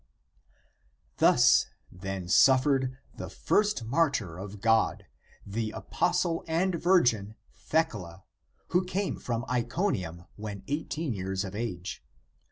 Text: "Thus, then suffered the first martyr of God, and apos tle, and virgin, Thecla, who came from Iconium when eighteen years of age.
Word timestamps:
"Thus, 1.17 1.67
then 1.91 2.27
suffered 2.27 2.97
the 3.17 3.29
first 3.29 3.83
martyr 3.83 4.39
of 4.39 4.59
God, 4.59 5.05
and 5.45 5.53
apos 5.53 6.23
tle, 6.23 6.43
and 6.47 6.73
virgin, 6.73 7.35
Thecla, 7.53 8.23
who 8.69 8.83
came 8.83 9.19
from 9.19 9.45
Iconium 9.47 10.25
when 10.37 10.63
eighteen 10.67 11.13
years 11.13 11.45
of 11.45 11.53
age. 11.53 12.03